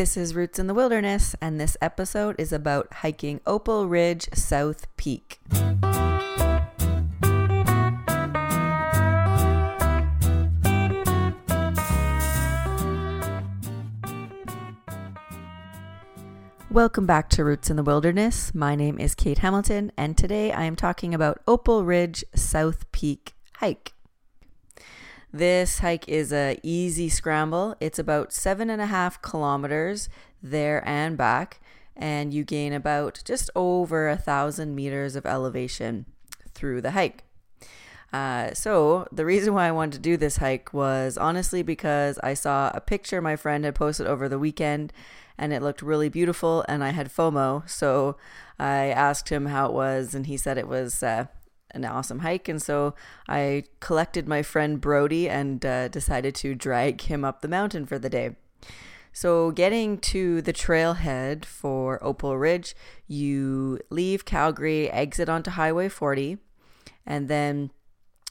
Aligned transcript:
this 0.00 0.16
is 0.16 0.34
Roots 0.34 0.58
in 0.58 0.66
the 0.66 0.72
Wilderness, 0.72 1.36
and 1.42 1.60
this 1.60 1.76
episode 1.82 2.34
is 2.38 2.54
about 2.54 2.90
hiking 2.90 3.38
Opal 3.46 3.86
Ridge 3.86 4.30
South 4.32 4.86
Peak. 4.96 5.38
Welcome 16.70 17.04
back 17.04 17.28
to 17.28 17.44
Roots 17.44 17.68
in 17.68 17.76
the 17.76 17.82
Wilderness. 17.82 18.54
My 18.54 18.74
name 18.74 18.98
is 18.98 19.14
Kate 19.14 19.36
Hamilton, 19.40 19.92
and 19.98 20.16
today 20.16 20.50
I 20.50 20.62
am 20.62 20.76
talking 20.76 21.12
about 21.12 21.42
Opal 21.46 21.84
Ridge 21.84 22.24
South 22.34 22.90
Peak 22.90 23.34
hike. 23.56 23.92
This 25.32 25.78
hike 25.78 26.08
is 26.08 26.32
a 26.32 26.58
easy 26.64 27.08
scramble. 27.08 27.76
It's 27.78 28.00
about 28.00 28.32
seven 28.32 28.68
and 28.68 28.82
a 28.82 28.86
half 28.86 29.22
kilometers 29.22 30.08
there 30.42 30.82
and 30.88 31.16
back, 31.16 31.60
and 31.96 32.34
you 32.34 32.42
gain 32.42 32.72
about 32.72 33.22
just 33.24 33.48
over 33.54 34.08
a 34.08 34.16
thousand 34.16 34.74
meters 34.74 35.14
of 35.14 35.26
elevation 35.26 36.06
through 36.52 36.80
the 36.80 36.92
hike. 36.92 37.22
Uh, 38.12 38.52
so 38.54 39.06
the 39.12 39.24
reason 39.24 39.54
why 39.54 39.68
I 39.68 39.72
wanted 39.72 39.92
to 39.92 39.98
do 40.00 40.16
this 40.16 40.38
hike 40.38 40.74
was 40.74 41.16
honestly 41.16 41.62
because 41.62 42.18
I 42.24 42.34
saw 42.34 42.72
a 42.74 42.80
picture 42.80 43.20
my 43.20 43.36
friend 43.36 43.64
had 43.64 43.76
posted 43.76 44.08
over 44.08 44.28
the 44.28 44.38
weekend, 44.38 44.92
and 45.38 45.52
it 45.52 45.62
looked 45.62 45.80
really 45.80 46.08
beautiful, 46.08 46.64
and 46.68 46.82
I 46.82 46.90
had 46.90 47.08
FOMO, 47.08 47.70
so 47.70 48.16
I 48.58 48.86
asked 48.86 49.28
him 49.28 49.46
how 49.46 49.66
it 49.66 49.72
was, 49.72 50.12
and 50.12 50.26
he 50.26 50.36
said 50.36 50.58
it 50.58 50.66
was. 50.66 51.04
Uh, 51.04 51.26
an 51.72 51.84
awesome 51.84 52.20
hike. 52.20 52.48
And 52.48 52.60
so 52.60 52.94
I 53.28 53.64
collected 53.80 54.28
my 54.28 54.42
friend 54.42 54.80
Brody 54.80 55.28
and 55.28 55.64
uh, 55.64 55.88
decided 55.88 56.34
to 56.36 56.54
drag 56.54 57.02
him 57.02 57.24
up 57.24 57.40
the 57.40 57.48
mountain 57.48 57.86
for 57.86 57.98
the 57.98 58.10
day. 58.10 58.36
So, 59.12 59.50
getting 59.50 59.98
to 59.98 60.40
the 60.40 60.52
trailhead 60.52 61.44
for 61.44 62.02
Opal 62.02 62.38
Ridge, 62.38 62.76
you 63.08 63.80
leave 63.90 64.24
Calgary, 64.24 64.88
exit 64.88 65.28
onto 65.28 65.50
Highway 65.50 65.88
40, 65.88 66.38
and 67.04 67.26
then 67.26 67.72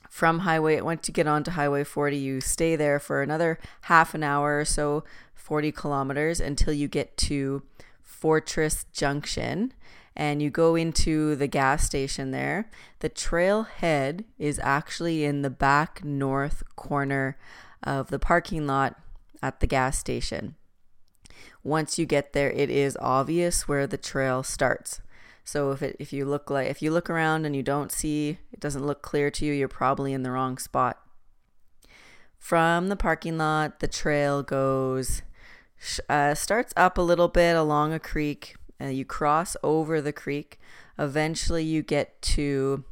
from 0.10 0.40
Highway, 0.40 0.80
once 0.82 1.08
you 1.08 1.14
get 1.14 1.28
onto 1.28 1.52
Highway 1.52 1.84
40, 1.84 2.18
you 2.18 2.42
stay 2.42 2.76
there 2.76 2.98
for 2.98 3.22
another 3.22 3.60
half 3.84 4.14
an 4.14 4.24
hour 4.24 4.58
or 4.58 4.66
so, 4.66 5.04
40 5.36 5.72
kilometers, 5.72 6.40
until 6.40 6.74
you 6.74 6.88
get 6.88 7.18
to 7.18 7.62
Fortress 8.02 8.86
Junction 8.94 9.74
and 10.16 10.42
you 10.42 10.50
go 10.50 10.76
into 10.76 11.36
the 11.36 11.48
gas 11.48 11.86
station 11.86 12.32
there, 12.32 12.70
the 13.00 13.10
trailhead 13.10 14.26
is 14.38 14.60
actually 14.64 15.24
in 15.24 15.42
the 15.42 15.50
back 15.50 16.04
north 16.04 16.64
corner 16.76 17.38
of 17.84 18.10
the 18.10 18.20
parking 18.20 18.68
lot 18.68 18.96
at 19.42 19.60
the 19.60 19.68
gas 19.68 19.98
station. 19.98 20.56
Once 21.64 22.00
you 22.00 22.06
get 22.06 22.34
there, 22.34 22.52
it 22.52 22.70
is 22.70 22.98
obvious 23.02 23.68
where 23.68 23.88
the 23.88 23.98
trail 23.98 24.44
starts. 24.44 25.02
So 25.44 25.72
if 25.72 25.82
it 25.82 25.96
if 26.00 26.14
you 26.14 26.26
look 26.26 26.50
like 26.50 26.68
if 26.68 26.82
you 26.82 26.92
look 26.92 27.10
around 27.10 27.46
and 27.46 27.56
you 27.56 27.64
don't 27.64 27.92
see 27.92 28.38
it 28.52 28.60
doesn't 28.60 28.86
look 28.86 29.02
clear 29.02 29.32
to 29.32 29.46
you, 29.46 29.54
you're 29.54 29.68
probably 29.68 30.14
in 30.14 30.24
the 30.24 30.32
wrong 30.32 30.58
spot. 30.58 31.00
From 32.38 32.88
the 32.90 32.96
parking 32.96 33.38
lot, 33.38 33.80
the 33.80 33.88
trail 33.88 34.44
goes 34.44 35.24
uh, 36.08 36.36
starts 36.36 36.74
up 36.76 36.98
a 36.98 37.02
little 37.02 37.30
bit 37.30 37.56
along 37.56 37.94
a 37.94 38.00
creek 38.00 38.56
and 38.80 38.96
you 38.96 39.06
cross 39.06 39.58
over 39.64 40.02
the 40.02 40.14
creek. 40.14 40.60
Eventually, 40.98 41.64
you 41.64 41.82
get 41.82 42.22
to 42.22 42.84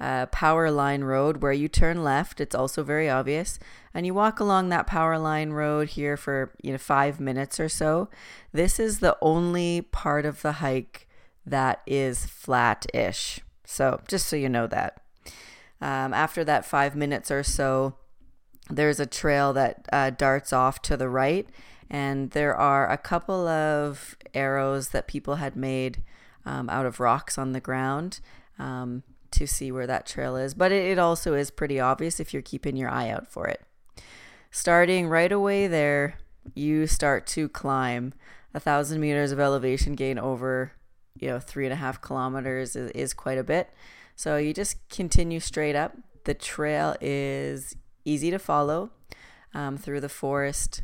uh, 0.00 0.26
Power 0.26 0.70
Line 0.70 1.04
Road 1.04 1.42
where 1.42 1.52
you 1.52 1.68
turn 1.68 2.02
left. 2.02 2.40
It's 2.40 2.54
also 2.54 2.82
very 2.82 3.08
obvious, 3.08 3.58
and 3.92 4.04
you 4.04 4.14
walk 4.14 4.40
along 4.40 4.68
that 4.68 4.86
Power 4.86 5.18
Line 5.18 5.50
Road 5.50 5.90
here 5.90 6.16
for 6.16 6.52
you 6.62 6.72
know 6.72 6.78
five 6.78 7.20
minutes 7.20 7.58
or 7.58 7.68
so. 7.68 8.08
This 8.52 8.78
is 8.78 8.98
the 8.98 9.16
only 9.20 9.82
part 9.82 10.26
of 10.26 10.42
the 10.42 10.52
hike 10.52 11.08
that 11.46 11.80
is 11.86 12.26
flat-ish. 12.26 13.40
So 13.64 14.00
just 14.08 14.26
so 14.26 14.36
you 14.36 14.48
know 14.48 14.66
that. 14.66 15.00
Um, 15.80 16.14
after 16.14 16.44
that 16.44 16.64
five 16.64 16.96
minutes 16.96 17.30
or 17.30 17.42
so, 17.42 17.96
there's 18.70 19.00
a 19.00 19.06
trail 19.06 19.52
that 19.52 19.86
uh, 19.92 20.10
darts 20.10 20.52
off 20.52 20.80
to 20.82 20.96
the 20.96 21.08
right 21.08 21.46
and 21.90 22.30
there 22.30 22.56
are 22.56 22.90
a 22.90 22.98
couple 22.98 23.46
of 23.46 24.16
arrows 24.34 24.88
that 24.88 25.06
people 25.06 25.36
had 25.36 25.56
made 25.56 26.02
um, 26.44 26.68
out 26.68 26.86
of 26.86 27.00
rocks 27.00 27.38
on 27.38 27.52
the 27.52 27.60
ground 27.60 28.20
um, 28.58 29.02
to 29.30 29.46
see 29.46 29.72
where 29.72 29.86
that 29.86 30.06
trail 30.06 30.36
is. 30.36 30.54
But 30.54 30.72
it, 30.72 30.84
it 30.92 30.98
also 30.98 31.34
is 31.34 31.50
pretty 31.50 31.80
obvious 31.80 32.20
if 32.20 32.32
you're 32.32 32.42
keeping 32.42 32.76
your 32.76 32.90
eye 32.90 33.10
out 33.10 33.26
for 33.26 33.46
it. 33.46 33.62
Starting 34.50 35.08
right 35.08 35.32
away 35.32 35.66
there, 35.66 36.18
you 36.54 36.86
start 36.86 37.26
to 37.26 37.48
climb 37.48 38.14
a 38.52 38.60
thousand 38.60 39.00
meters 39.00 39.32
of 39.32 39.40
elevation 39.40 39.94
gain 39.94 40.18
over 40.18 40.72
you 41.18 41.28
know 41.28 41.38
three 41.38 41.64
and 41.64 41.72
a 41.72 41.76
half 41.76 42.00
kilometers 42.00 42.76
is, 42.76 42.90
is 42.92 43.14
quite 43.14 43.38
a 43.38 43.44
bit 43.44 43.70
so 44.16 44.36
you 44.36 44.52
just 44.52 44.88
continue 44.88 45.40
straight 45.40 45.76
up 45.76 45.96
the 46.24 46.34
trail 46.34 46.96
is 47.00 47.76
easy 48.04 48.30
to 48.30 48.38
follow 48.38 48.90
um, 49.54 49.76
through 49.76 50.00
the 50.00 50.08
forest 50.08 50.82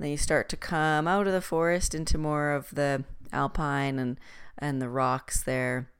then 0.00 0.10
you 0.10 0.16
start 0.16 0.48
to 0.48 0.56
come 0.56 1.06
out 1.06 1.26
of 1.26 1.32
the 1.32 1.40
forest 1.40 1.94
into 1.94 2.16
more 2.16 2.52
of 2.52 2.74
the 2.74 3.04
alpine 3.32 3.98
and 3.98 4.18
and 4.58 4.80
the 4.80 4.88
rocks 4.88 5.42
there. 5.42 5.90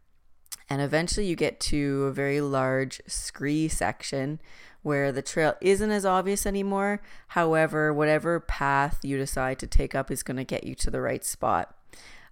And 0.68 0.80
eventually 0.80 1.26
you 1.26 1.36
get 1.36 1.60
to 1.60 2.04
a 2.04 2.12
very 2.12 2.40
large 2.40 3.00
scree 3.06 3.68
section 3.68 4.40
where 4.82 5.12
the 5.12 5.22
trail 5.22 5.54
isn't 5.60 5.90
as 5.90 6.06
obvious 6.06 6.46
anymore. 6.46 7.02
However, 7.28 7.92
whatever 7.92 8.40
path 8.40 9.00
you 9.02 9.16
decide 9.16 9.58
to 9.58 9.66
take 9.66 9.94
up 9.94 10.10
is 10.10 10.22
going 10.22 10.36
to 10.36 10.44
get 10.44 10.64
you 10.64 10.74
to 10.76 10.90
the 10.90 11.00
right 11.00 11.24
spot. 11.24 11.74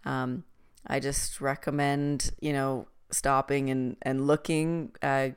Um, 0.05 0.45
I 0.87 1.01
just 1.01 1.41
recommend, 1.41 2.31
you 2.41 2.53
know, 2.53 2.89
stopping 3.11 3.71
and, 3.71 3.97
and 4.03 4.27
looking 4.27 4.93
uh, 5.03 5.31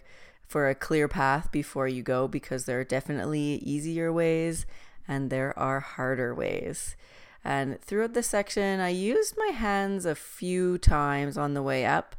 for 0.48 0.70
a 0.70 0.76
clear 0.76 1.08
path 1.08 1.52
before 1.52 1.88
you 1.88 2.04
go 2.04 2.28
because 2.28 2.66
there 2.66 2.80
are 2.80 2.86
definitely 2.86 3.56
easier 3.64 4.14
ways 4.14 4.66
and 5.08 5.30
there 5.30 5.58
are 5.58 5.80
harder 5.80 6.34
ways. 6.34 6.96
And 7.44 7.82
throughout 7.82 8.14
the 8.14 8.24
section, 8.24 8.80
I 8.80 8.90
used 8.90 9.36
my 9.38 9.48
hands 9.48 10.06
a 10.06 10.16
few 10.16 10.78
times 10.78 11.38
on 11.38 11.54
the 11.54 11.64
way 11.64 11.86
up. 11.86 12.16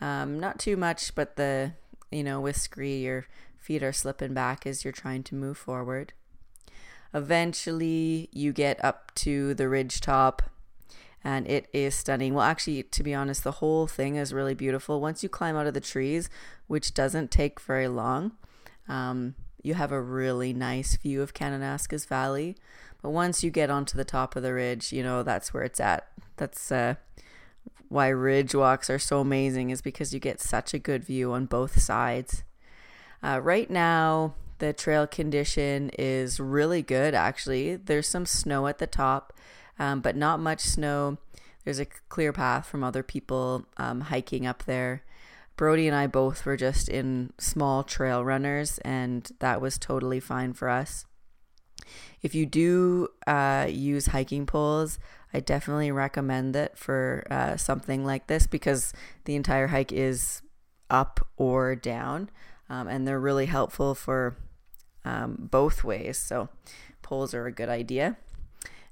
Um, 0.00 0.38
not 0.38 0.58
too 0.58 0.76
much, 0.76 1.14
but 1.14 1.36
the, 1.36 1.72
you 2.10 2.24
know, 2.24 2.40
with 2.40 2.56
scree, 2.56 2.98
your 2.98 3.26
feet 3.56 3.82
are 3.82 3.92
slipping 3.92 4.34
back 4.34 4.66
as 4.66 4.84
you're 4.84 4.92
trying 4.92 5.22
to 5.24 5.34
move 5.34 5.58
forward. 5.58 6.12
Eventually, 7.14 8.28
you 8.32 8.52
get 8.52 8.82
up 8.84 9.14
to 9.16 9.54
the 9.54 9.68
ridge 9.68 10.00
top, 10.00 10.42
and 11.24 11.46
it 11.46 11.68
is 11.72 11.94
stunning. 11.94 12.34
Well, 12.34 12.44
actually, 12.44 12.82
to 12.82 13.02
be 13.02 13.14
honest, 13.14 13.44
the 13.44 13.52
whole 13.52 13.86
thing 13.86 14.16
is 14.16 14.32
really 14.32 14.54
beautiful. 14.54 15.00
Once 15.00 15.22
you 15.22 15.28
climb 15.28 15.56
out 15.56 15.66
of 15.66 15.74
the 15.74 15.80
trees, 15.80 16.28
which 16.66 16.94
doesn't 16.94 17.30
take 17.30 17.60
very 17.60 17.88
long, 17.88 18.32
um, 18.88 19.34
you 19.62 19.74
have 19.74 19.92
a 19.92 20.00
really 20.00 20.52
nice 20.52 20.96
view 20.96 21.22
of 21.22 21.34
Kananaskis 21.34 22.06
Valley. 22.06 22.56
But 23.02 23.10
once 23.10 23.44
you 23.44 23.50
get 23.50 23.70
onto 23.70 23.96
the 23.96 24.04
top 24.04 24.34
of 24.36 24.42
the 24.42 24.52
ridge, 24.54 24.92
you 24.92 25.02
know, 25.02 25.22
that's 25.22 25.54
where 25.54 25.62
it's 25.62 25.80
at. 25.80 26.08
That's 26.36 26.72
uh, 26.72 26.96
why 27.88 28.08
ridge 28.08 28.54
walks 28.54 28.90
are 28.90 28.98
so 28.98 29.20
amazing, 29.20 29.70
is 29.70 29.82
because 29.82 30.12
you 30.12 30.20
get 30.20 30.40
such 30.40 30.74
a 30.74 30.78
good 30.78 31.04
view 31.04 31.32
on 31.32 31.46
both 31.46 31.80
sides. 31.80 32.42
Uh, 33.22 33.40
right 33.42 33.70
now, 33.70 34.34
the 34.58 34.72
trail 34.72 35.06
condition 35.06 35.90
is 35.98 36.40
really 36.40 36.82
good, 36.82 37.14
actually. 37.14 37.76
There's 37.76 38.08
some 38.08 38.26
snow 38.26 38.66
at 38.66 38.78
the 38.78 38.86
top, 38.86 39.32
um, 39.78 40.00
but 40.00 40.16
not 40.16 40.40
much 40.40 40.60
snow. 40.60 41.18
There's 41.64 41.78
a 41.78 41.86
clear 42.08 42.32
path 42.32 42.66
from 42.66 42.82
other 42.82 43.02
people 43.02 43.66
um, 43.76 44.02
hiking 44.02 44.46
up 44.46 44.64
there. 44.64 45.02
Brody 45.58 45.88
and 45.88 45.96
I 45.96 46.06
both 46.06 46.46
were 46.46 46.56
just 46.56 46.88
in 46.88 47.32
small 47.36 47.82
trail 47.82 48.24
runners, 48.24 48.78
and 48.78 49.28
that 49.40 49.60
was 49.60 49.76
totally 49.76 50.20
fine 50.20 50.52
for 50.52 50.68
us. 50.68 51.04
If 52.22 52.32
you 52.32 52.46
do 52.46 53.08
uh, 53.26 53.66
use 53.68 54.06
hiking 54.06 54.46
poles, 54.46 55.00
I 55.34 55.40
definitely 55.40 55.90
recommend 55.90 56.54
it 56.54 56.78
for 56.78 57.26
uh, 57.28 57.56
something 57.56 58.04
like 58.06 58.28
this 58.28 58.46
because 58.46 58.92
the 59.24 59.34
entire 59.34 59.66
hike 59.66 59.92
is 59.92 60.42
up 60.90 61.26
or 61.36 61.74
down, 61.74 62.30
um, 62.70 62.86
and 62.86 63.06
they're 63.06 63.20
really 63.20 63.46
helpful 63.46 63.96
for 63.96 64.36
um, 65.04 65.48
both 65.50 65.82
ways. 65.82 66.18
So, 66.18 66.50
poles 67.02 67.34
are 67.34 67.46
a 67.46 67.52
good 67.52 67.68
idea. 67.68 68.16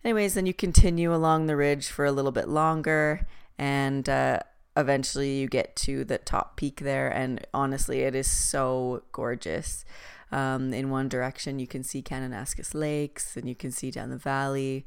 Anyways, 0.03 0.35
then 0.35 0.47
you 0.47 0.55
continue 0.55 1.15
along 1.15 1.47
the 1.47 1.57
ridge 1.57 1.87
for 1.87 2.05
a 2.05 2.13
little 2.13 2.33
bit 2.33 2.49
longer, 2.49 3.25
and 3.57 4.09
uh, 4.09 4.41
eventually 4.77 5.39
you 5.39 5.49
get 5.49 5.75
to 5.77 6.05
the 6.05 6.19
top 6.19 6.57
peak 6.57 6.81
there 6.81 7.09
and 7.09 7.47
honestly 7.55 8.01
it 8.01 8.15
is 8.15 8.31
so 8.31 9.03
gorgeous. 9.13 9.85
Um, 10.33 10.75
in 10.75 10.91
one 10.91 11.09
direction 11.09 11.59
you 11.59 11.67
can 11.67 11.85
see 11.85 12.03
kananaskis 12.03 12.75
lakes 12.75 13.37
and 13.37 13.49
you 13.49 13.55
can 13.55 13.71
see 13.71 13.91
down 13.91 14.11
the 14.11 14.17
valley. 14.17 14.85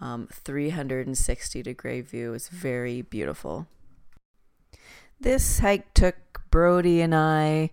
Um, 0.00 0.28
360 0.32 1.62
degree 1.62 2.00
view 2.00 2.34
is 2.34 2.48
very 2.48 3.02
beautiful. 3.02 3.66
This 5.20 5.58
hike 5.58 5.92
took 5.94 6.16
brody 6.50 7.00
and 7.00 7.14
i 7.14 7.70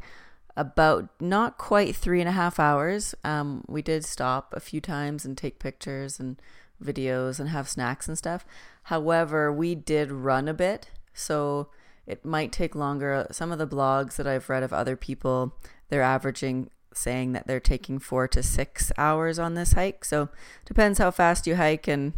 about 0.57 1.09
not 1.19 1.57
quite 1.57 1.95
three 1.95 2.21
and 2.21 2.29
a 2.29 2.33
half 2.33 2.59
hours. 2.59 3.13
Um, 3.23 3.65
we 3.67 3.81
did 3.81 4.05
stop 4.05 4.53
a 4.55 4.59
few 4.59 4.79
times 4.79 5.25
and 5.25 5.37
take 5.37 5.59
pictures 5.59 6.19
and 6.19 6.41
videos 6.83 7.39
and 7.39 7.49
have 7.49 7.67
snacks 7.67 8.07
and 8.07 8.17
stuff. 8.17 8.45
However, 8.83 9.51
we 9.51 9.75
did 9.75 10.11
run 10.11 10.47
a 10.47 10.53
bit, 10.53 10.91
so 11.15 11.69
it 12.05 12.23
might 12.23 12.51
take 12.51 12.75
longer. 12.75 13.25
Some 13.31 13.51
of 13.51 13.57
the 13.57 13.67
blogs 13.67 14.17
that 14.17 14.27
I've 14.27 14.49
read 14.49 14.61
of 14.61 14.71
other 14.71 14.95
people, 14.95 15.55
they're 15.89 16.03
averaging 16.03 16.69
saying 16.93 17.33
that 17.33 17.47
they're 17.47 17.59
taking 17.59 17.99
four 17.99 18.27
to 18.27 18.41
six 18.41 18.91
hours 18.97 19.39
on 19.39 19.53
this 19.53 19.73
hike. 19.73 20.05
So 20.05 20.29
depends 20.65 20.99
how 20.99 21.11
fast 21.11 21.47
you 21.47 21.55
hike 21.55 21.87
and 21.87 22.13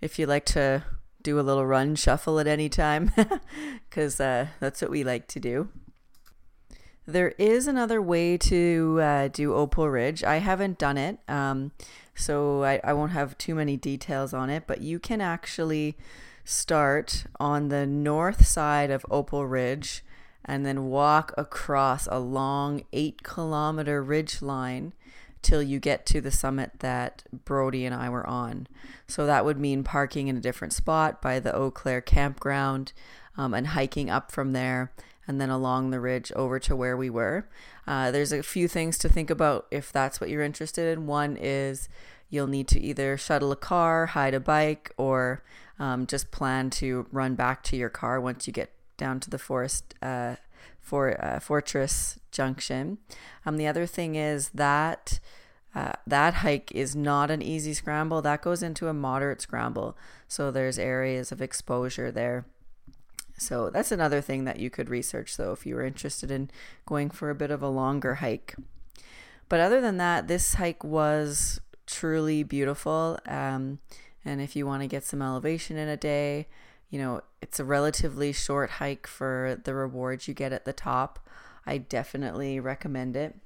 if 0.00 0.18
you 0.18 0.26
like 0.26 0.44
to 0.46 0.84
do 1.22 1.38
a 1.38 1.42
little 1.42 1.66
run 1.66 1.94
shuffle 1.94 2.38
at 2.38 2.46
any 2.46 2.68
time, 2.68 3.12
because 3.88 4.20
uh, 4.20 4.46
that's 4.58 4.80
what 4.80 4.90
we 4.90 5.04
like 5.04 5.26
to 5.28 5.40
do. 5.40 5.68
There 7.06 7.34
is 7.38 7.66
another 7.66 8.00
way 8.00 8.38
to 8.38 8.98
uh, 9.02 9.28
do 9.28 9.54
Opal 9.54 9.88
Ridge. 9.88 10.22
I 10.22 10.36
haven't 10.36 10.78
done 10.78 10.96
it, 10.96 11.18
um, 11.28 11.72
so 12.14 12.62
I, 12.62 12.80
I 12.84 12.92
won't 12.92 13.12
have 13.12 13.36
too 13.36 13.54
many 13.54 13.76
details 13.76 14.32
on 14.32 14.48
it, 14.48 14.64
but 14.66 14.80
you 14.80 14.98
can 14.98 15.20
actually 15.20 15.96
start 16.50 17.24
on 17.38 17.68
the 17.68 17.86
north 17.86 18.46
side 18.46 18.90
of 18.90 19.06
Opal 19.10 19.46
Ridge 19.46 20.02
and 20.44 20.66
then 20.66 20.86
walk 20.86 21.32
across 21.38 22.08
a 22.10 22.18
long 22.18 22.82
eight 22.92 23.22
kilometer 23.22 24.02
ridge 24.02 24.42
line 24.42 24.92
till 25.42 25.62
you 25.62 25.78
get 25.78 26.04
to 26.06 26.20
the 26.20 26.30
summit 26.30 26.72
that 26.80 27.22
Brody 27.44 27.86
and 27.86 27.94
I 27.94 28.08
were 28.10 28.26
on. 28.26 28.66
So 29.06 29.26
that 29.26 29.44
would 29.44 29.58
mean 29.58 29.84
parking 29.84 30.28
in 30.28 30.36
a 30.36 30.40
different 30.40 30.72
spot 30.72 31.22
by 31.22 31.38
the 31.40 31.54
Eau 31.54 31.70
Claire 31.70 32.00
campground 32.00 32.92
um, 33.36 33.54
and 33.54 33.68
hiking 33.68 34.10
up 34.10 34.32
from 34.32 34.52
there 34.52 34.92
and 35.26 35.40
then 35.40 35.50
along 35.50 35.90
the 35.90 36.00
ridge 36.00 36.32
over 36.32 36.58
to 36.58 36.74
where 36.74 36.96
we 36.96 37.08
were. 37.08 37.48
Uh, 37.86 38.10
there's 38.10 38.32
a 38.32 38.42
few 38.42 38.66
things 38.66 38.98
to 38.98 39.08
think 39.08 39.30
about 39.30 39.66
if 39.70 39.92
that's 39.92 40.20
what 40.20 40.28
you're 40.28 40.42
interested 40.42 40.92
in. 40.92 41.06
One 41.06 41.36
is 41.40 41.88
you'll 42.28 42.48
need 42.48 42.68
to 42.68 42.80
either 42.80 43.16
shuttle 43.16 43.52
a 43.52 43.56
car, 43.56 44.06
hide 44.06 44.34
a 44.34 44.40
bike, 44.40 44.92
or 44.96 45.42
um, 45.80 46.06
just 46.06 46.30
plan 46.30 46.70
to 46.70 47.06
run 47.10 47.34
back 47.34 47.64
to 47.64 47.76
your 47.76 47.88
car 47.88 48.20
once 48.20 48.46
you 48.46 48.52
get 48.52 48.70
down 48.98 49.18
to 49.18 49.30
the 49.30 49.38
forest 49.38 49.94
uh, 50.02 50.36
for 50.78 51.22
uh, 51.24 51.40
Fortress 51.40 52.20
Junction. 52.30 52.98
Um, 53.46 53.56
the 53.56 53.66
other 53.66 53.86
thing 53.86 54.14
is 54.14 54.50
that 54.50 55.18
uh, 55.74 55.92
that 56.06 56.34
hike 56.34 56.70
is 56.72 56.94
not 56.94 57.30
an 57.30 57.40
easy 57.40 57.72
scramble. 57.72 58.20
That 58.20 58.42
goes 58.42 58.62
into 58.62 58.88
a 58.88 58.92
moderate 58.92 59.40
scramble, 59.40 59.96
so 60.28 60.50
there's 60.50 60.78
areas 60.78 61.32
of 61.32 61.40
exposure 61.40 62.12
there. 62.12 62.44
So 63.38 63.70
that's 63.70 63.90
another 63.90 64.20
thing 64.20 64.44
that 64.44 64.58
you 64.58 64.68
could 64.68 64.90
research 64.90 65.38
though 65.38 65.52
if 65.52 65.64
you 65.64 65.74
were 65.74 65.86
interested 65.86 66.30
in 66.30 66.50
going 66.84 67.08
for 67.08 67.30
a 67.30 67.34
bit 67.34 67.50
of 67.50 67.62
a 67.62 67.68
longer 67.68 68.16
hike. 68.16 68.54
But 69.48 69.60
other 69.60 69.80
than 69.80 69.96
that, 69.96 70.28
this 70.28 70.54
hike 70.54 70.84
was 70.84 71.58
truly 71.86 72.42
beautiful. 72.42 73.18
Um, 73.26 73.78
and 74.24 74.40
if 74.40 74.54
you 74.54 74.66
want 74.66 74.82
to 74.82 74.88
get 74.88 75.04
some 75.04 75.22
elevation 75.22 75.76
in 75.76 75.88
a 75.88 75.96
day, 75.96 76.46
you 76.90 76.98
know, 76.98 77.22
it's 77.40 77.60
a 77.60 77.64
relatively 77.64 78.32
short 78.32 78.70
hike 78.70 79.06
for 79.06 79.60
the 79.64 79.74
rewards 79.74 80.28
you 80.28 80.34
get 80.34 80.52
at 80.52 80.64
the 80.64 80.72
top. 80.72 81.18
I 81.66 81.78
definitely 81.78 82.58
recommend 82.60 83.16
it. 83.16 83.36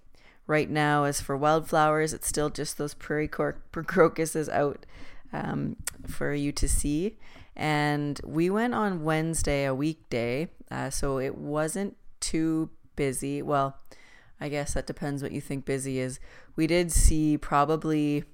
Right 0.47 0.69
now, 0.69 1.05
as 1.05 1.21
for 1.21 1.37
wildflowers, 1.37 2.13
it's 2.13 2.29
still 2.29 2.51
just 2.51 2.77
those 2.77 2.95
prairie 2.95 3.29
crocuses 3.29 4.49
out 4.49 4.85
um, 5.33 5.77
for 6.07 6.35
you 6.35 6.53
to 6.53 6.69
see. 6.69 7.17
And 7.57 8.21
we 8.25 8.51
went 8.51 8.75
on 8.75 9.05
Wednesday, 9.05 9.65
a 9.65 9.75
weekday, 9.75 10.49
uh, 10.71 10.91
so 10.91 11.19
it 11.19 11.39
wasn't 11.39 11.97
too 12.21 12.71
busy. 12.97 13.43
Well, 13.43 13.77
I 14.41 14.49
guess 14.49 14.75
that 14.75 14.87
depends 14.87 15.23
what 15.23 15.33
you 15.33 15.41
think 15.41 15.65
busy 15.65 15.99
is. 15.99 16.19
We 16.57 16.67
did 16.67 16.93
see 16.93 17.39
probably 17.39 18.25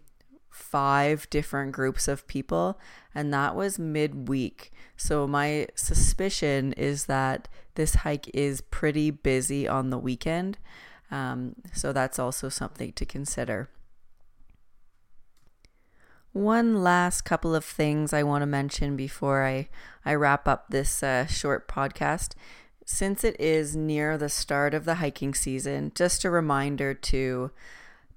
five 0.70 1.28
different 1.31 1.72
groups 1.72 2.06
of 2.06 2.26
people, 2.26 2.78
and 3.14 3.34
that 3.34 3.56
was 3.56 3.78
midweek. 3.78 4.72
So, 4.96 5.26
my 5.26 5.67
suspicion 5.75 6.72
is 6.75 7.06
that 7.06 7.49
this 7.75 7.96
hike 7.96 8.31
is 8.32 8.61
pretty 8.61 9.11
busy 9.11 9.67
on 9.67 9.90
the 9.90 9.99
weekend. 9.99 10.58
Um, 11.11 11.56
so, 11.72 11.93
that's 11.93 12.19
also 12.19 12.49
something 12.49 12.93
to 12.93 13.05
consider. 13.05 13.69
One 16.32 16.82
last 16.84 17.22
couple 17.22 17.56
of 17.56 17.64
things 17.64 18.12
I 18.12 18.22
want 18.22 18.43
to 18.43 18.46
mention 18.46 18.96
before 18.96 19.44
I, 19.44 19.69
I 20.05 20.14
wrap 20.14 20.46
up 20.46 20.67
this 20.69 21.02
uh, 21.02 21.26
short 21.26 21.67
podcast. 21.67 22.34
Since 22.87 23.25
it 23.25 23.38
is 23.40 23.75
near 23.75 24.17
the 24.17 24.28
start 24.28 24.72
of 24.72 24.84
the 24.84 24.96
hiking 24.96 25.34
season, 25.34 25.90
just 25.94 26.25
a 26.25 26.31
reminder 26.31 26.94
to 26.94 27.50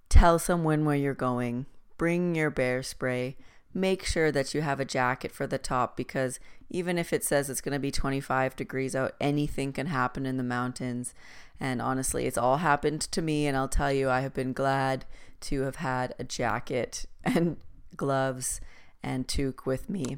tell 0.09 0.38
someone 0.38 0.85
where 0.85 0.95
you're 0.95 1.15
going, 1.15 1.65
bring 1.97 2.35
your 2.35 2.49
bear 2.49 2.83
spray, 2.83 3.35
make 3.73 4.05
sure 4.05 4.31
that 4.31 4.53
you 4.53 4.61
have 4.61 4.79
a 4.79 4.85
jacket 4.85 5.31
for 5.31 5.47
the 5.47 5.57
top 5.57 5.97
because 5.97 6.39
even 6.69 6.97
if 6.97 7.13
it 7.13 7.23
says 7.23 7.49
it's 7.49 7.61
going 7.61 7.73
to 7.73 7.79
be 7.79 7.91
25 7.91 8.55
degrees 8.55 8.95
out, 8.95 9.15
anything 9.21 9.73
can 9.73 9.87
happen 9.87 10.25
in 10.25 10.37
the 10.37 10.43
mountains. 10.43 11.13
And 11.59 11.81
honestly, 11.81 12.25
it's 12.25 12.37
all 12.37 12.57
happened 12.57 13.01
to 13.01 13.21
me, 13.21 13.45
and 13.45 13.55
I'll 13.55 13.67
tell 13.67 13.91
you, 13.91 14.09
I 14.09 14.21
have 14.21 14.33
been 14.33 14.53
glad 14.53 15.05
to 15.41 15.61
have 15.61 15.77
had 15.77 16.15
a 16.17 16.23
jacket 16.23 17.05
and 17.23 17.57
gloves, 17.95 18.59
and 19.01 19.27
toque 19.27 19.65
with 19.65 19.89
me. 19.89 20.17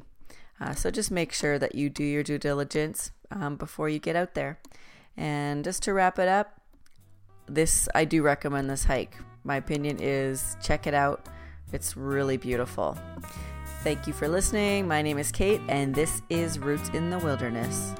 Uh, 0.60 0.74
so 0.74 0.90
just 0.90 1.10
make 1.10 1.32
sure 1.32 1.58
that 1.58 1.74
you 1.74 1.90
do 1.90 2.04
your 2.04 2.22
due 2.22 2.38
diligence 2.38 3.10
um, 3.30 3.56
before 3.56 3.88
you 3.88 3.98
get 3.98 4.16
out 4.16 4.34
there. 4.34 4.58
And 5.16 5.64
just 5.64 5.82
to 5.84 5.92
wrap 5.92 6.18
it 6.18 6.28
up, 6.28 6.60
this 7.46 7.88
I 7.94 8.04
do 8.04 8.22
recommend 8.22 8.70
this 8.70 8.84
hike. 8.84 9.16
My 9.44 9.56
opinion 9.56 9.98
is 10.00 10.56
check 10.62 10.86
it 10.86 10.94
out. 10.94 11.28
It's 11.72 11.96
really 11.96 12.36
beautiful. 12.36 12.96
Thank 13.82 14.06
you 14.06 14.12
for 14.12 14.28
listening. 14.28 14.88
My 14.88 15.02
name 15.02 15.18
is 15.18 15.30
Kate, 15.30 15.60
and 15.68 15.94
this 15.94 16.22
is 16.28 16.58
Roots 16.58 16.88
in 16.90 17.10
the 17.10 17.18
Wilderness. 17.18 17.92